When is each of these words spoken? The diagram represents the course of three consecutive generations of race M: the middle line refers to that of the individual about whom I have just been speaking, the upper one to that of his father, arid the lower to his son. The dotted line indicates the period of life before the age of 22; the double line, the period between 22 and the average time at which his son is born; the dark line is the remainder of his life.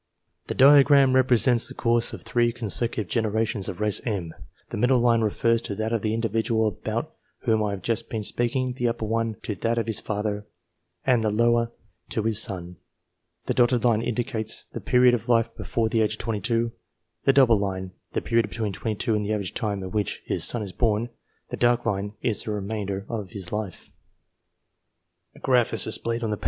The 0.47 0.55
diagram 0.55 1.13
represents 1.13 1.67
the 1.67 1.75
course 1.75 2.11
of 2.11 2.23
three 2.23 2.51
consecutive 2.51 3.07
generations 3.07 3.69
of 3.69 3.79
race 3.79 4.01
M: 4.03 4.33
the 4.69 4.77
middle 4.77 4.97
line 4.97 5.21
refers 5.21 5.61
to 5.61 5.75
that 5.75 5.93
of 5.93 6.01
the 6.01 6.15
individual 6.15 6.67
about 6.69 7.13
whom 7.41 7.61
I 7.61 7.69
have 7.69 7.83
just 7.83 8.09
been 8.09 8.23
speaking, 8.23 8.73
the 8.73 8.87
upper 8.87 9.05
one 9.05 9.35
to 9.43 9.53
that 9.53 9.77
of 9.77 9.85
his 9.85 9.99
father, 9.99 10.47
arid 11.05 11.21
the 11.21 11.29
lower 11.29 11.71
to 12.09 12.23
his 12.23 12.41
son. 12.41 12.77
The 13.45 13.53
dotted 13.53 13.85
line 13.85 14.01
indicates 14.01 14.63
the 14.73 14.81
period 14.81 15.13
of 15.13 15.29
life 15.29 15.55
before 15.55 15.87
the 15.87 16.01
age 16.01 16.13
of 16.13 16.17
22; 16.19 16.71
the 17.25 17.31
double 17.33 17.59
line, 17.59 17.91
the 18.13 18.21
period 18.21 18.49
between 18.49 18.73
22 18.73 19.13
and 19.13 19.23
the 19.23 19.33
average 19.33 19.53
time 19.53 19.83
at 19.83 19.91
which 19.91 20.23
his 20.25 20.43
son 20.43 20.63
is 20.63 20.71
born; 20.71 21.09
the 21.49 21.57
dark 21.57 21.85
line 21.85 22.13
is 22.23 22.41
the 22.41 22.51
remainder 22.53 23.05
of 23.07 23.29
his 23.29 23.51
life. 23.53 23.91